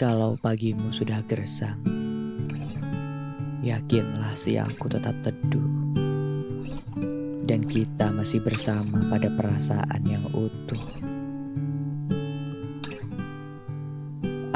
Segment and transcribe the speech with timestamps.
[0.00, 1.76] Kalau pagimu sudah gersang,
[3.60, 5.92] yakinlah siangku tetap teduh.
[7.44, 10.80] Dan kita masih bersama pada perasaan yang utuh.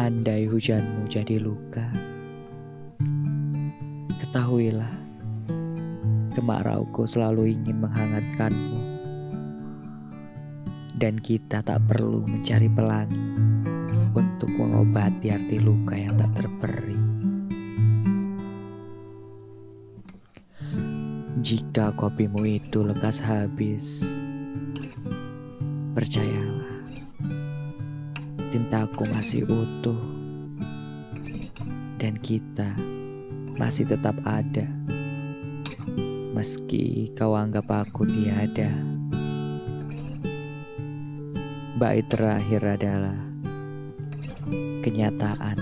[0.01, 1.93] Andai hujanmu jadi luka,
[4.25, 4.97] ketahuilah
[6.33, 8.81] kemarauku selalu ingin menghangatkanmu.
[10.97, 13.54] Dan kita tak perlu mencari pelangi
[14.15, 16.95] untuk mengobati arti luka yang tak terperi.
[21.45, 24.01] Jika kopimu itu lekas habis,
[25.93, 26.89] percayalah,
[28.49, 29.99] cintaku masih utuh,
[31.99, 32.73] dan kita
[33.61, 34.65] masih tetap ada,
[36.33, 38.73] meski kau anggap aku tiada.
[41.75, 43.34] Bait terakhir adalah
[44.81, 45.57] kenyataan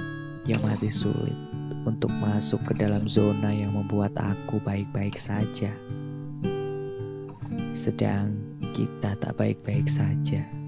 [0.47, 1.37] yang masih sulit
[1.83, 5.71] untuk masuk ke dalam zona yang membuat aku baik-baik saja.
[7.75, 8.39] Sedang
[8.73, 10.62] kita tak baik-baik saja.